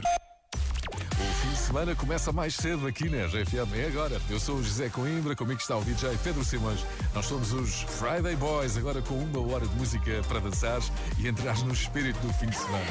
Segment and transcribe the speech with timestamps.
[0.00, 3.74] O fim de semana começa mais cedo aqui na RFM.
[3.76, 4.20] É agora.
[4.30, 6.80] Eu sou o José Coimbra, comigo está o DJ Pedro Simões.
[7.14, 10.80] Nós somos os Friday Boys, agora com uma hora de música para dançar
[11.18, 12.86] e entrar no espírito do fim de semana.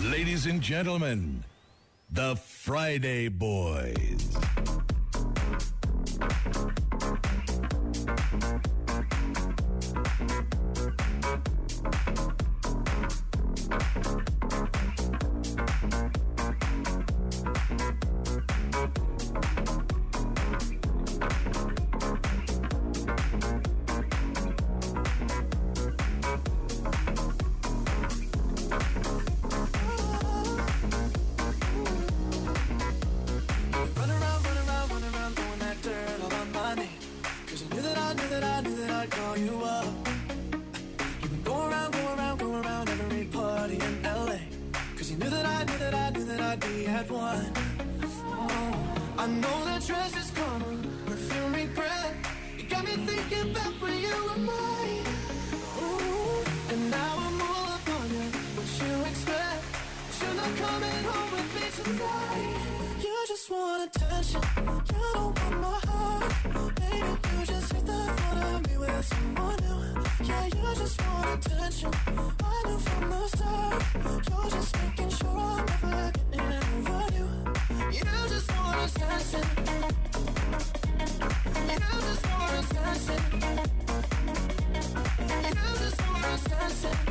[0.00, 1.40] Ladies and gentlemen,
[2.12, 4.59] the Friday Boys.
[86.48, 87.09] sunset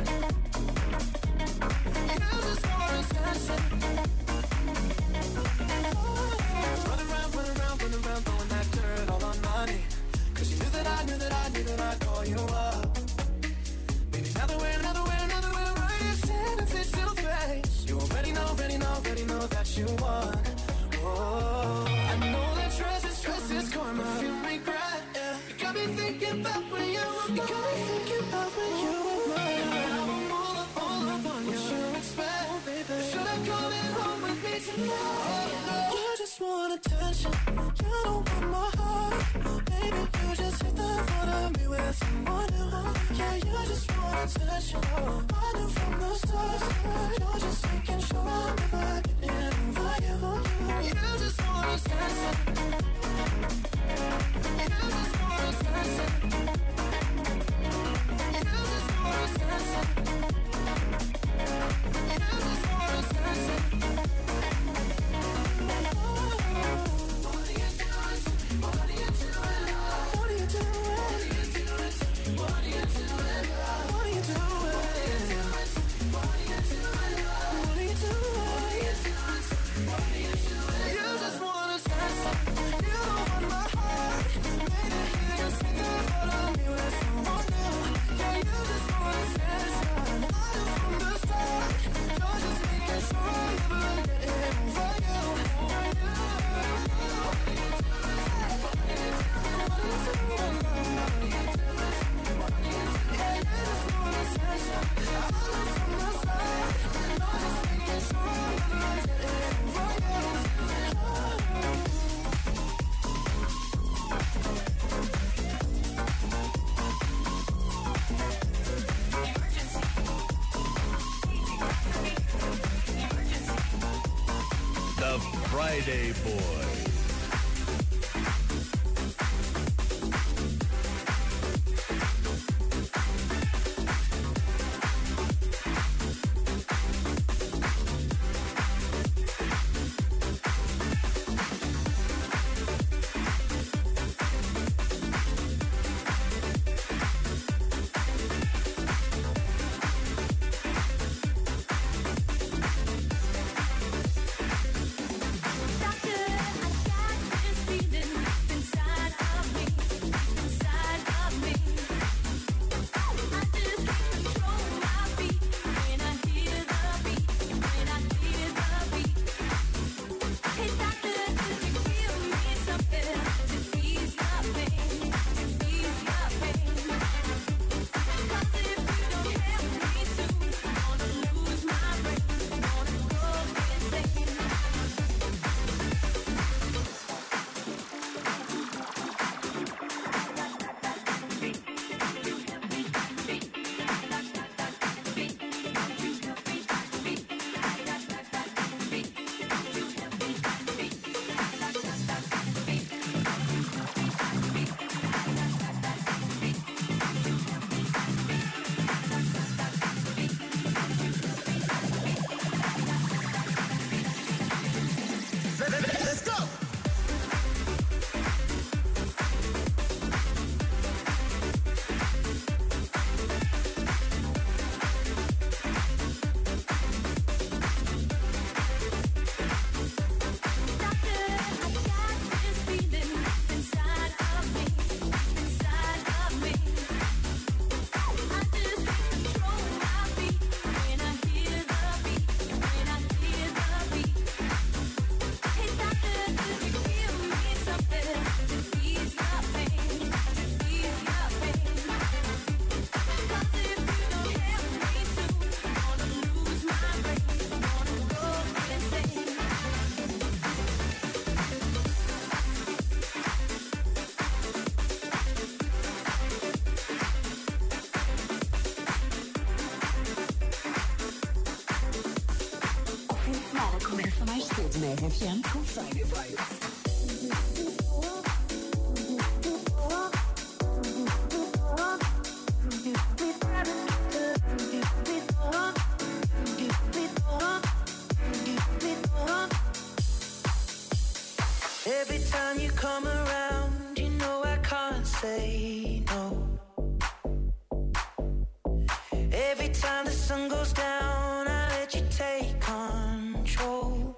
[299.32, 304.16] Every time the sun goes down, I let you take control.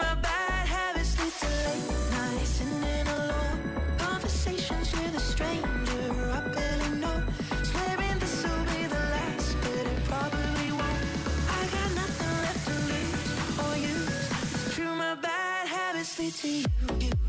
[0.00, 2.62] My bad habits lead to late nights.
[3.98, 7.22] Conversations with a stranger I barely know.
[7.62, 11.04] Swearing this will be the last, but it probably won't.
[11.56, 13.30] I got nothing left to lose
[13.62, 17.19] or true, my bad habits lead to you.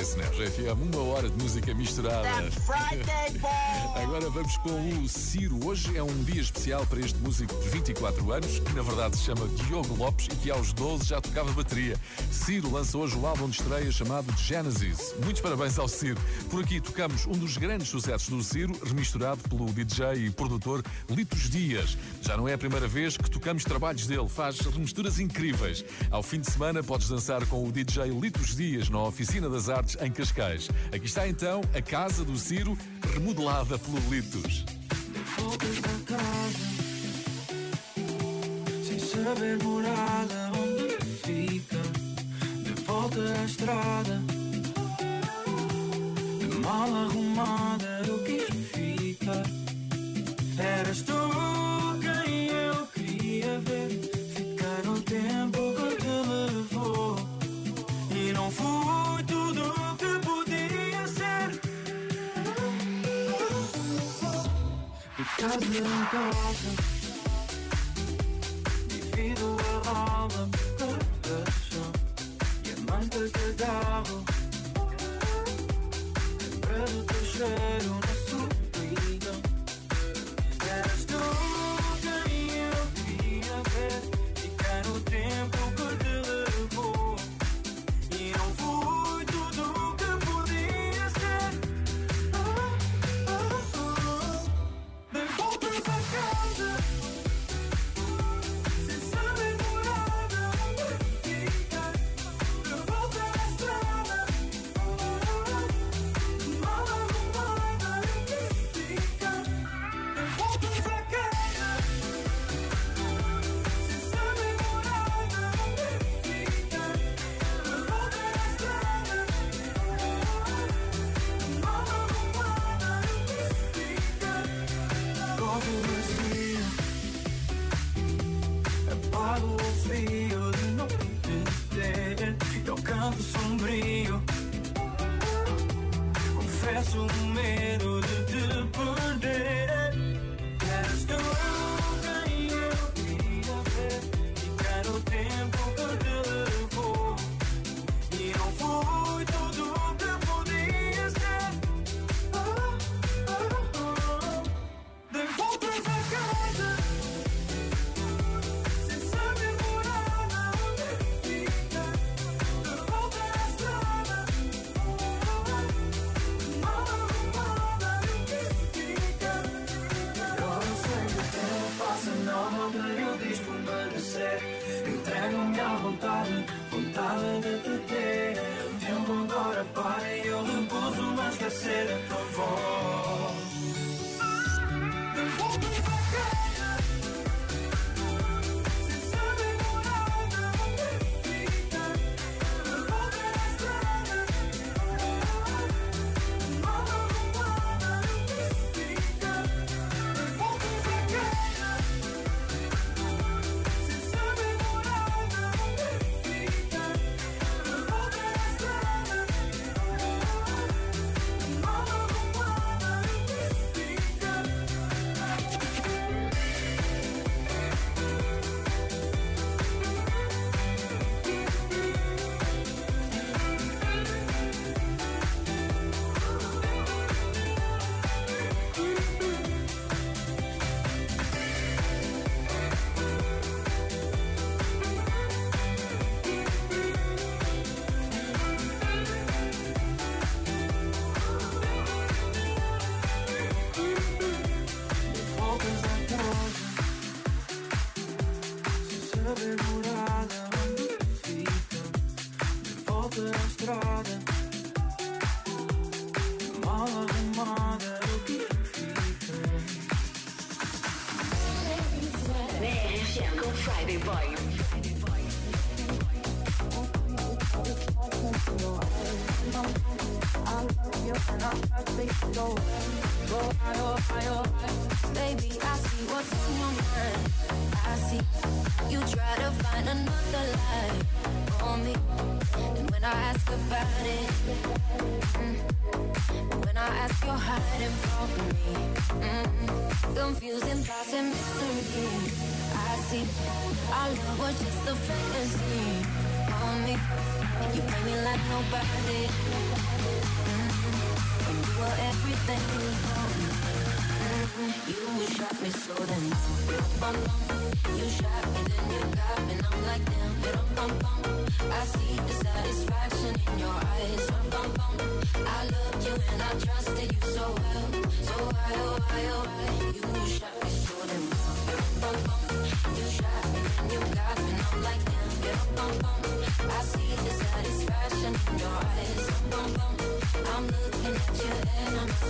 [0.00, 2.28] Friday Boys, na RFM, uma hora de música misturada.
[4.02, 5.58] Agora vamos com o Ciro.
[5.66, 9.24] Hoje é um dia especial para este músico de 24 anos, que na verdade se
[9.24, 11.96] chama Diogo Lopes e que aos 12 já tocava bateria.
[12.50, 15.14] Ciro lança hoje o álbum de estreia chamado Genesis.
[15.22, 16.20] Muitos parabéns ao Ciro.
[16.50, 21.48] Por aqui tocamos um dos grandes sucessos do Ciro, remisturado pelo DJ e produtor Litos
[21.48, 21.96] Dias.
[22.20, 25.84] Já não é a primeira vez que tocamos trabalhos dele, faz remisturas incríveis.
[26.10, 29.96] Ao fim de semana podes dançar com o DJ Litos Dias na Oficina das Artes
[30.00, 30.68] em Cascais.
[30.92, 32.76] Aqui está então a casa do Ciro,
[33.14, 34.64] remodelada pelo Litos.
[38.98, 41.89] Saber morada Onde fica
[43.00, 44.22] volta à estrada.
[46.62, 49.44] Mal arrumada Eu quis ficar
[50.58, 51.14] Eras tu
[52.02, 53.88] quem eu queria ver.
[54.36, 57.16] Ficar no tempo que te levou.
[58.14, 61.60] E não fui tudo o que podia ser.
[65.38, 66.79] Casa em casa
[77.40, 77.79] cause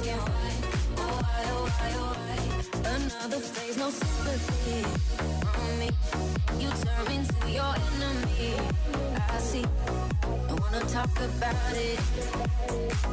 [0.09, 0.53] why.
[0.97, 2.91] Why, why, why?
[2.97, 4.83] Another phase, no sympathy
[5.53, 5.91] from me.
[6.59, 8.55] You turn into your enemy.
[9.29, 9.65] I see.
[10.61, 12.01] Wanna talk about it.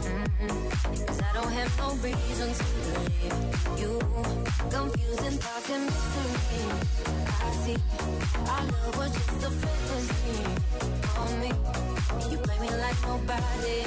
[0.08, 1.08] Mm-mm.
[1.08, 4.00] Cause I don't have no reason to believe you.
[4.70, 6.66] Confusing thoughts and mystery.
[7.28, 7.78] I see.
[8.52, 10.38] Our love was just a fantasy
[11.14, 11.52] for me.
[12.32, 13.80] You play me like nobody.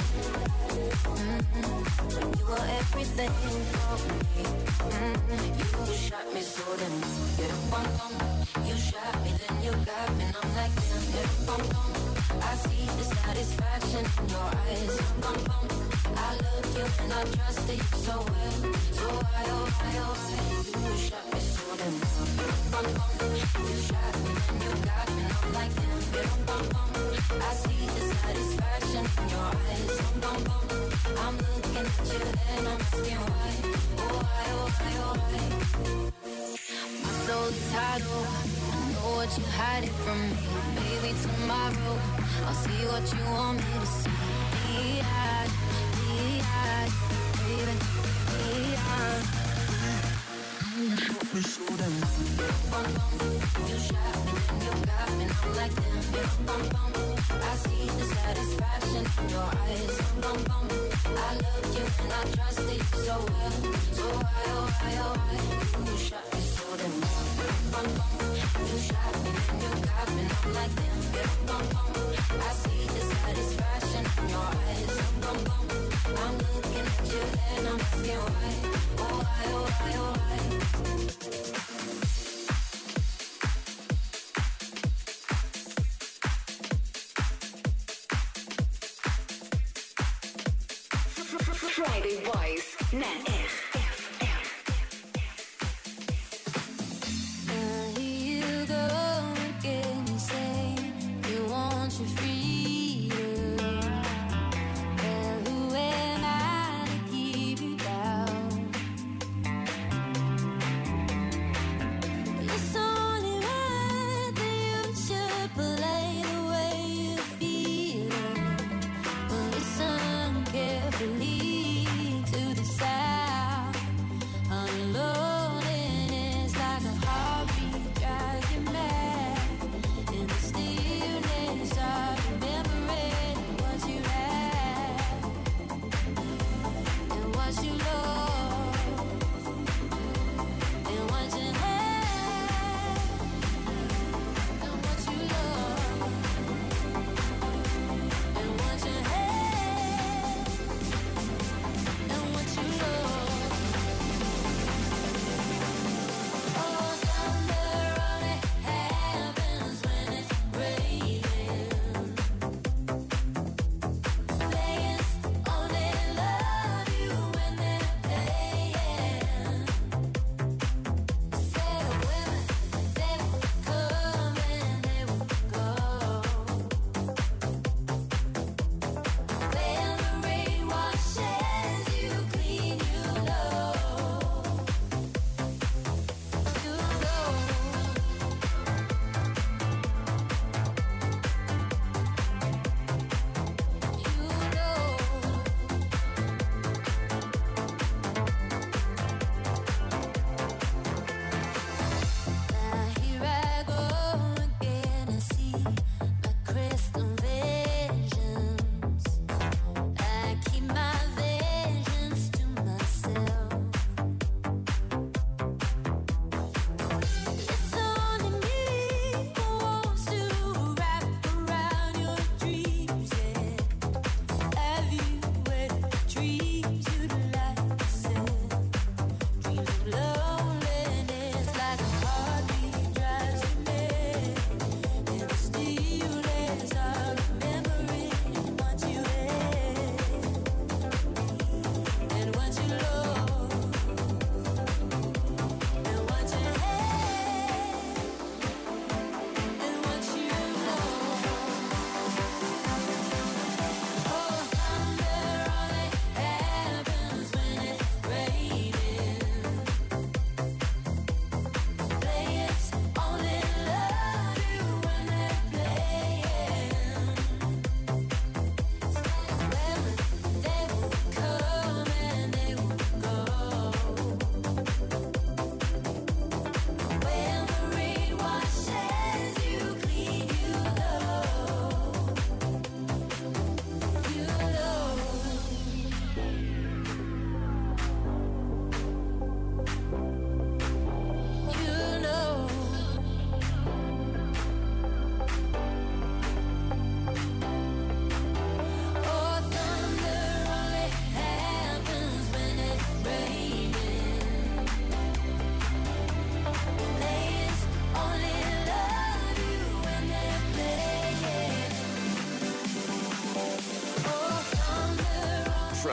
[1.21, 2.39] Mm-mm.
[2.39, 3.31] You were everything
[3.73, 4.43] for me.
[4.89, 5.87] Mm-mm.
[5.87, 6.95] You shot me so then
[7.39, 7.87] you bum.
[8.67, 12.10] You shot me then you got me I'm like damn you bum.
[12.51, 14.95] I see the satisfaction in your eyes.
[16.17, 18.55] I love you and I trusted you so well.
[18.99, 21.95] So why oh why oh why you shot me so bum.
[23.67, 24.31] You shot me
[24.63, 26.41] you got me and I'm like damn.
[27.41, 29.95] I see the satisfaction in your eyes.
[31.23, 32.21] I'm looking at you
[32.55, 33.53] and I'm asking why.
[33.99, 35.71] Oh why, oh, why.
[37.33, 38.60] Oh,
[39.01, 40.35] I know what you're hiding from me.
[40.75, 41.97] Maybe tomorrow
[42.45, 44.11] I'll see what you want me to see.
[44.61, 45.51] Be-eyed,
[45.97, 46.91] be-eyed,
[47.41, 47.75] baby,
[48.29, 49.25] be-eyed.
[50.77, 51.97] You shot me so damn.
[53.67, 55.73] You shot me, then you got me, I'm like
[56.45, 56.61] bum.
[57.41, 59.95] I see the satisfaction in your eyes.
[61.05, 63.51] I love you and I trusted you so well.
[63.97, 64.40] So why,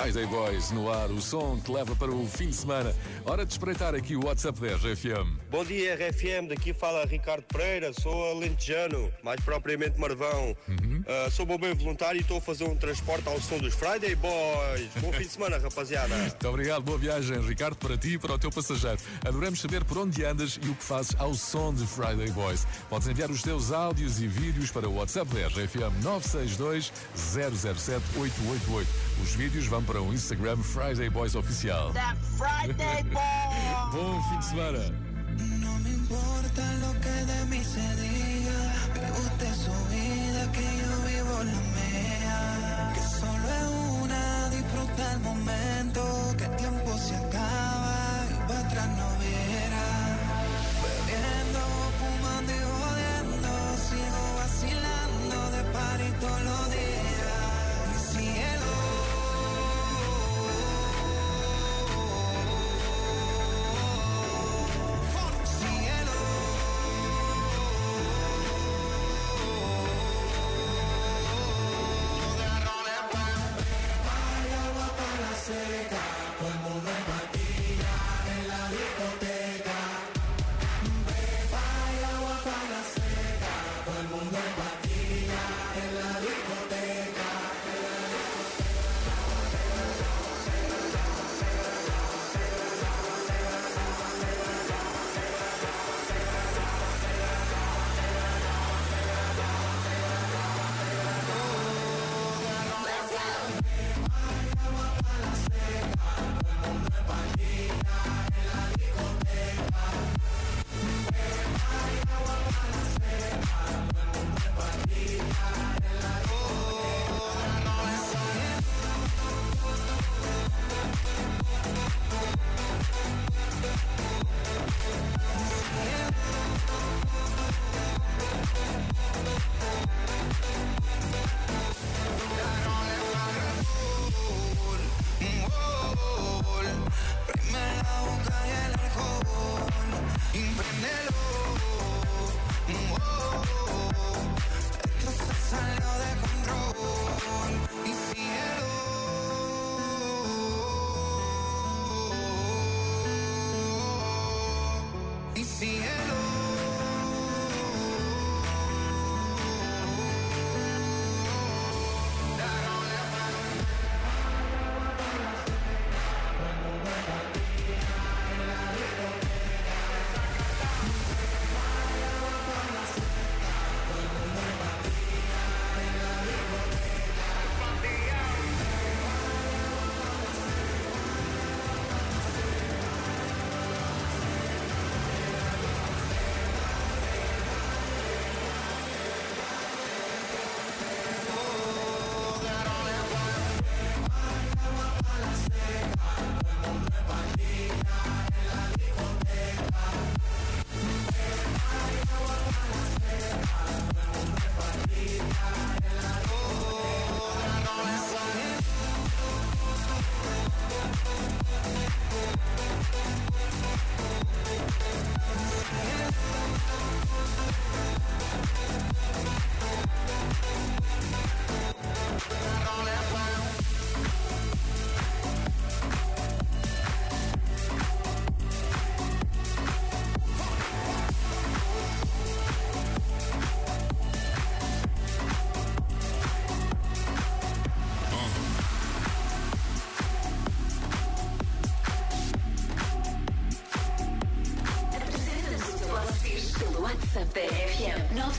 [0.01, 2.95] Friday Boys no ar, o som que leva para o fim de semana.
[3.25, 5.37] Hora de espreitar aqui o WhatsApp da RFM.
[5.51, 6.47] Bom dia, RFM.
[6.49, 10.57] Daqui fala Ricardo Pereira, sou alentejano, mais propriamente Marvão.
[10.69, 10.88] Uhum.
[11.11, 14.91] Ah, sou bombeiro voluntário e estou a fazer um transporte ao som dos Friday Boys.
[15.01, 16.15] Bom fim de semana, rapaziada.
[16.15, 18.99] Muito obrigado, boa viagem, Ricardo, para ti e para o teu passageiro.
[19.27, 22.67] Adoramos saber por onde andas e o que fazes ao som de Friday Boys.
[22.91, 28.89] Podes enviar os teus áudios e vídeos para o WhatsApp 10 962 007 888.
[29.23, 31.91] Os vídeos vão para o Instagram Friday Boys Oficial.
[32.37, 33.95] Friday Boys!
[33.95, 35.08] Bom fim de semana.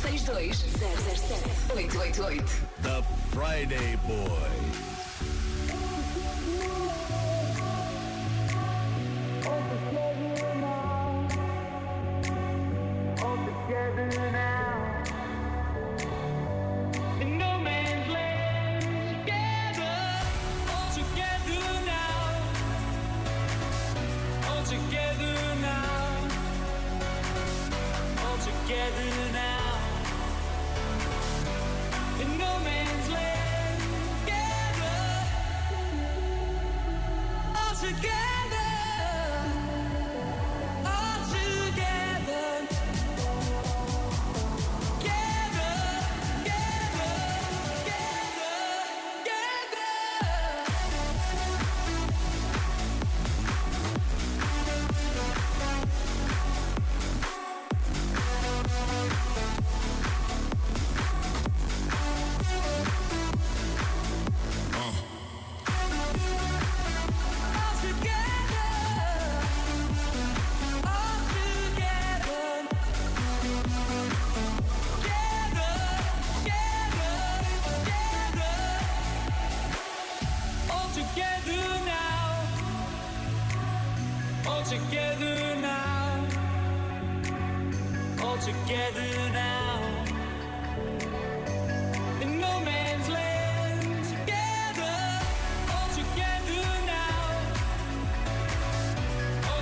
[0.02, 2.42] 62 007 888
[2.82, 5.29] The Friday Boys.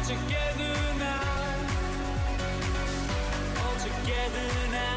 [0.07, 1.21] together now.
[3.59, 4.96] All together now.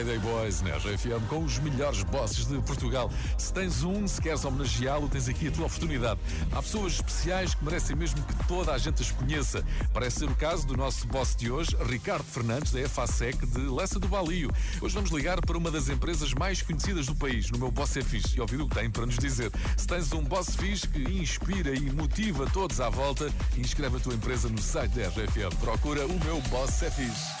[0.00, 3.10] Friday Boys na RFM com os melhores bosses de Portugal.
[3.36, 6.18] Se tens um, se queres homenageá-lo, tens aqui a tua oportunidade.
[6.52, 9.62] Há pessoas especiais que merecem mesmo que toda a gente as conheça.
[9.92, 13.98] Parece ser o caso do nosso boss de hoje, Ricardo Fernandes, da FASEC de Lessa
[13.98, 14.50] do Balio.
[14.80, 18.02] Hoje vamos ligar para uma das empresas mais conhecidas do país, no meu Boss é
[18.02, 19.52] Fixe, e ouvir o que tem para nos dizer.
[19.76, 24.14] Se tens um boss fixe que inspira e motiva todos à volta, inscreve a tua
[24.14, 25.54] empresa no site da RFM.
[25.60, 27.40] Procura o meu Boss é Fixe.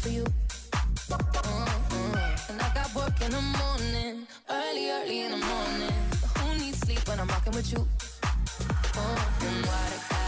[0.00, 0.24] For you.
[1.10, 2.50] Mm-mm.
[2.50, 5.92] And I got work in the morning, early, early in the morning.
[6.38, 7.86] Who needs sleep when I'm rocking with you?
[8.96, 10.19] Oh, and what I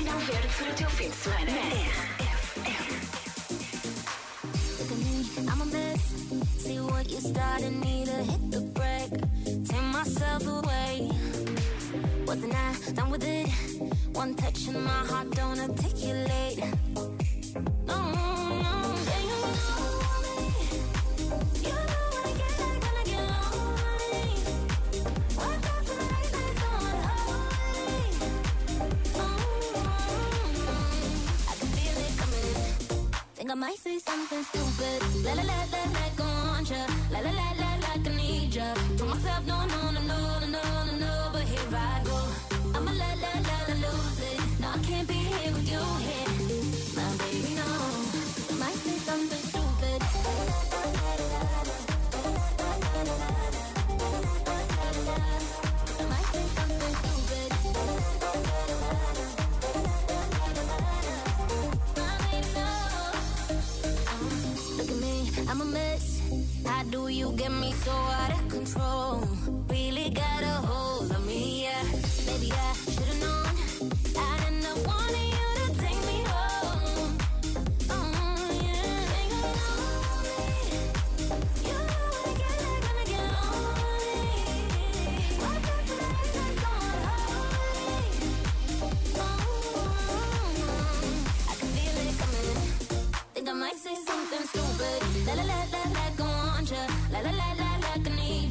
[0.00, 1.52] Sinal verde para o teu fim de semana.
[5.46, 6.00] I'm a mess.
[6.58, 9.12] See what you started, need to hit the brake.
[9.68, 11.10] Take myself away.
[12.26, 13.50] Wasn't I done with it?
[14.14, 16.64] One touch in my heart, don't articulate.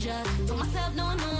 [0.09, 0.53] pressure.
[0.55, 1.38] Myself, no, no,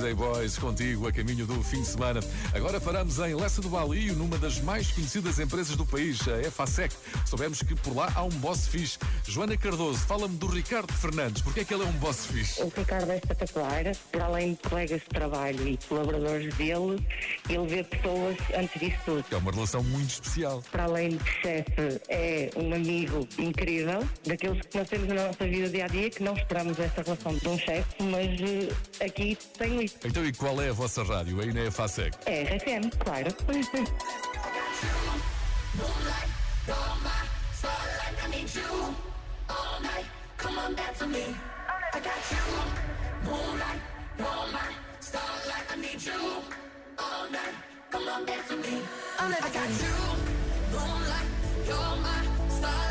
[0.00, 2.20] Friday Boys contigo a caminho do fim de semana.
[2.54, 6.94] Agora paramos em Lessa do Bali, numa das mais conhecidas empresas do país, a FASEC.
[7.26, 8.98] Soubemos que por lá há um boss fixe.
[9.28, 11.42] Joana Cardoso, fala-me do Ricardo Fernandes.
[11.42, 12.62] Porquê é que ele é um boss fixe?
[12.62, 13.84] O Ricardo é espetacular.
[14.10, 17.06] Para além de colegas de trabalho e colaboradores dele,
[17.54, 19.24] ele vê pessoas antes disso tudo.
[19.30, 20.62] É uma relação muito especial.
[20.70, 25.68] Para além de chefe, é um amigo incrível, daqueles que nós temos na nossa vida
[25.68, 29.84] dia a dia, que não esperamos essa relação de um chefe, mas uh, aqui tem
[29.84, 29.96] isso.
[30.04, 31.40] Então, e qual é a vossa rádio?
[31.40, 32.16] Aí na é FASEC?
[32.26, 33.30] É RFM, claro.
[41.92, 42.36] I got you,
[43.24, 43.80] moonlight,
[44.18, 44.62] you're my
[45.00, 45.20] star
[45.70, 46.69] I need you.
[47.90, 48.80] come on dance with me.
[49.18, 49.94] I'm never got you,
[50.72, 51.28] moonlight,
[51.66, 52.89] you're my star.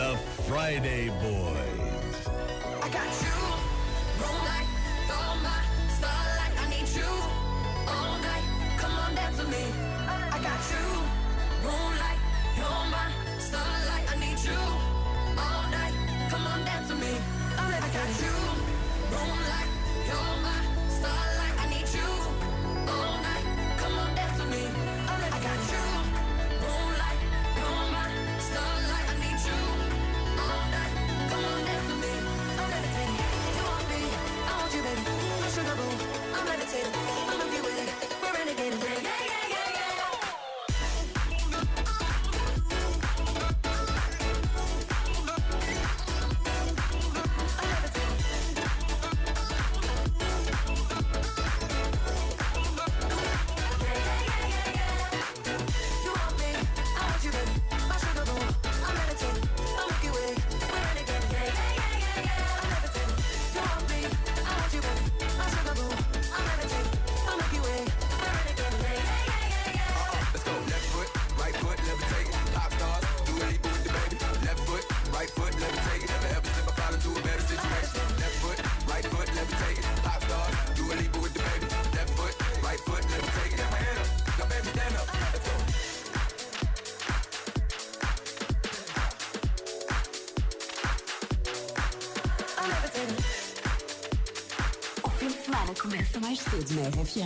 [0.00, 0.16] The
[0.48, 1.80] Friday Boys.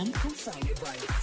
[0.05, 1.14] on and Friday Vibes.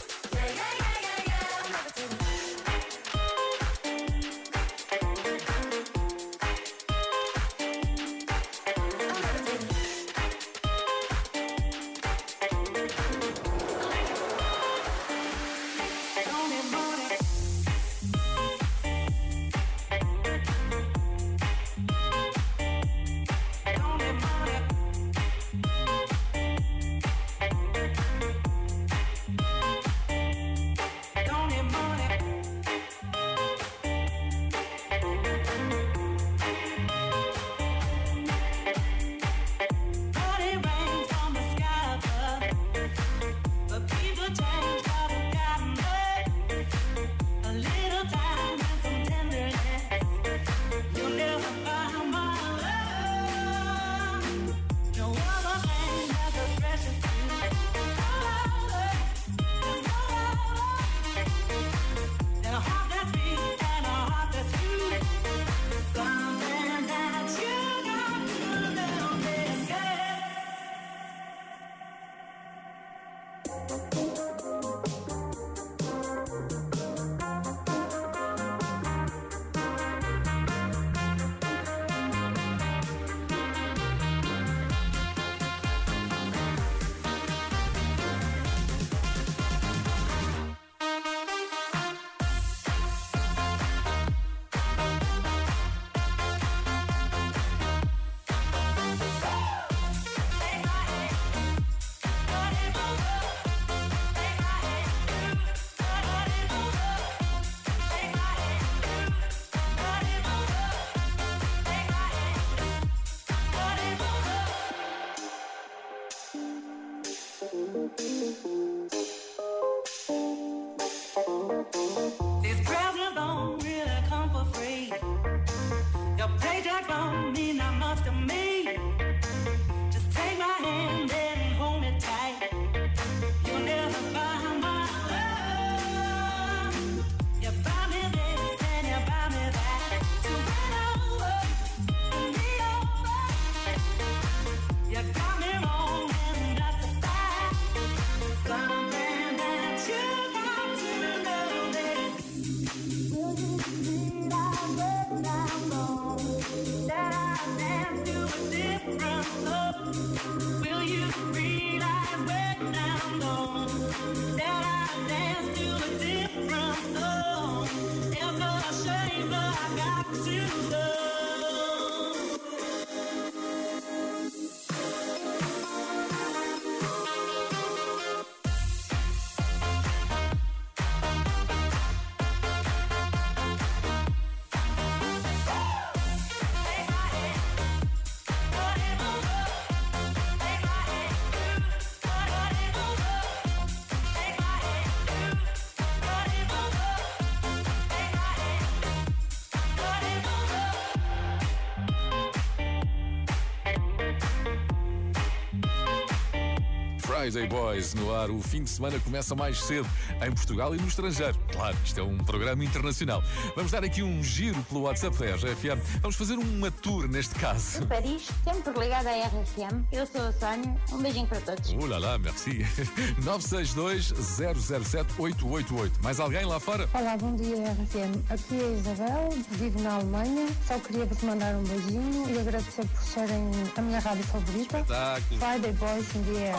[207.23, 208.29] Friday Boys no ar.
[208.31, 209.89] O fim de semana começa mais cedo
[210.27, 211.39] em Portugal e no estrangeiro.
[211.53, 213.23] Claro, isto é um programa internacional.
[213.55, 215.79] Vamos dar aqui um giro pelo WhatsApp da RFM.
[216.01, 217.79] Vamos fazer uma tour neste caso.
[217.79, 219.85] De Paris, sempre ligada à RFM.
[219.93, 220.77] Eu sou a Sónia.
[220.91, 221.71] Um beijinho para todos.
[221.71, 222.67] Uh lá lá, merci.
[223.23, 225.93] 962-007-888.
[226.03, 226.89] Mais alguém lá fora?
[226.93, 228.19] Olá, bom dia RFM.
[228.31, 230.49] Aqui é a Isabel, vivo na Alemanha.
[230.67, 234.79] Só queria vos mandar um beijinho e agradecer por serem a minha rádio favorita.
[234.81, 235.39] Espetáculo.
[235.41, 236.57] Friday Boys in the air.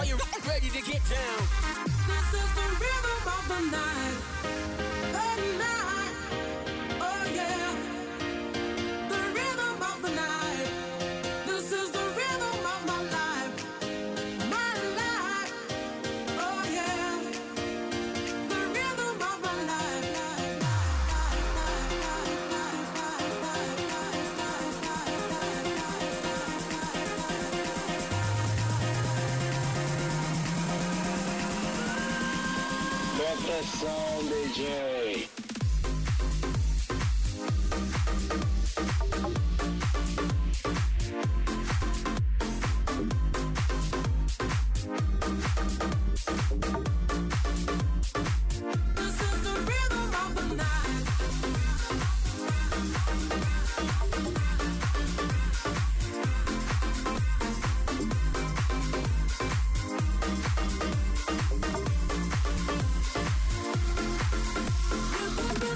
[0.53, 1.47] Ready to get down?
[2.05, 4.62] This is the rhythm of the night.
[33.83, 35.02] Som the Jerry.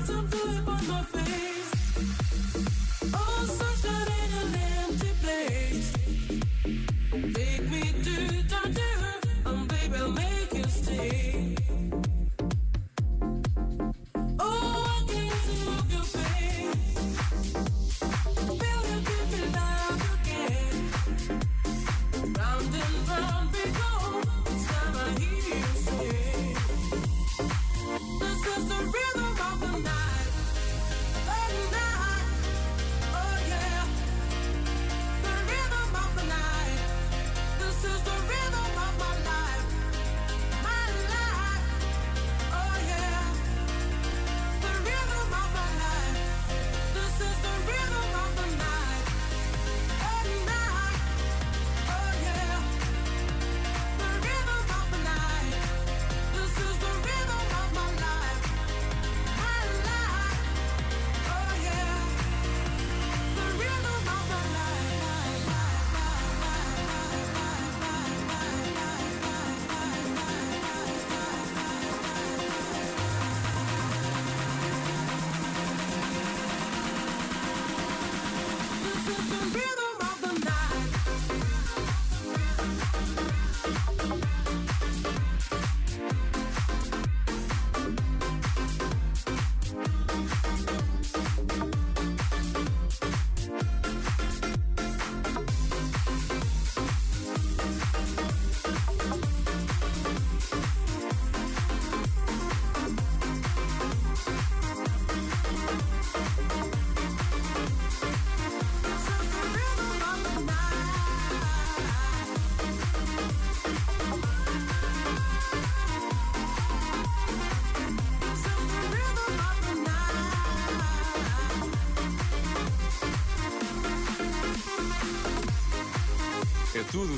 [0.07, 1.26] Sometimes I'm like by my face.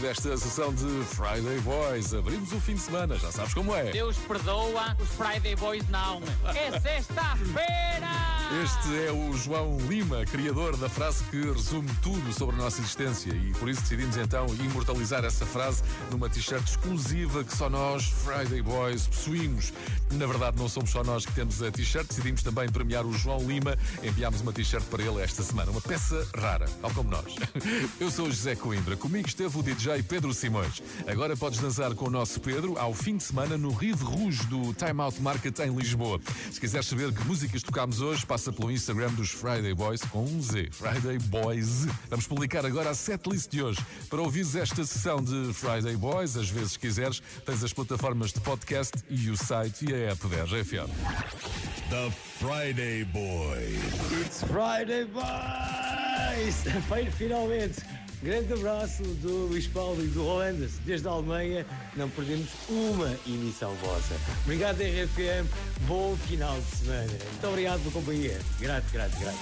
[0.09, 2.15] Desta sessão de Friday Boys.
[2.15, 3.91] Abrimos o fim de semana, já sabes como é.
[3.91, 6.19] Deus perdoa, os Friday Boys não.
[6.47, 7.88] É sexta-feira!
[8.51, 13.31] Este é o João Lima, criador da frase que resume tudo sobre a nossa existência
[13.31, 18.63] e por isso decidimos então imortalizar essa frase numa t-shirt exclusiva que só nós, Friday
[18.63, 19.71] Boys, possuímos.
[20.13, 23.37] Na verdade, não somos só nós que temos a t-shirt, decidimos também premiar o João
[23.45, 23.77] Lima.
[24.01, 27.35] Enviámos uma t-shirt para ele esta semana, uma peça rara, tal como nós.
[28.01, 30.81] Eu sou o José Coimbra, comigo esteve o DJ Pedro Simões.
[31.05, 34.73] Agora podes dançar com o nosso Pedro ao fim de semana no Rive Rouge do
[34.73, 36.19] Time Out Market em Lisboa.
[36.51, 40.41] Se quiseres saber que músicas tocámos hoje, passa pelo Instagram dos Friday Boys com um
[40.41, 41.85] Z, Friday Boys.
[42.09, 43.79] Vamos publicar agora a setlist de hoje.
[44.09, 48.97] Para ouvires esta sessão de Friday Boys, às vezes quiseres, tens as plataformas de podcast
[49.09, 50.89] e o site e a app da RFM.
[51.89, 52.09] The
[52.39, 54.21] Friday Boys.
[54.21, 56.63] It's Friday Boys!
[57.17, 57.98] Finalmente!
[58.21, 60.71] Grande abraço do Luís Paulo e do Rolandas.
[60.85, 61.65] Desde a Alemanha,
[61.95, 64.15] não perdemos uma emissão vossa.
[64.43, 65.47] Obrigado, RFM.
[65.87, 67.07] Bom final de semana.
[67.07, 68.37] Muito obrigado pela companhia.
[68.59, 69.37] Grato, grato, grato.